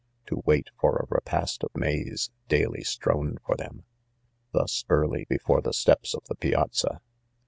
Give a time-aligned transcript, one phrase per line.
[0.25, 3.83] to wait for a repast of maize,, daily strown for them,
[4.51, 7.01] thus early, before the steps of: the .piazza.